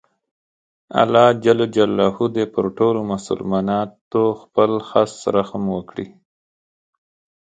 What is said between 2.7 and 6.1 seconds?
ټولو مسلماناتو خپل خاص رحم وکړي